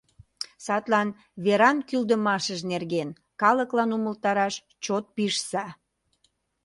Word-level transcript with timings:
Садлан 0.65 1.09
веран 1.43 1.77
кӱлдымашыж 1.89 2.59
нерген 2.71 3.09
калыклан 3.41 3.89
умылтараш 3.97 4.55
чот 4.83 5.05
пижса... 5.15 5.65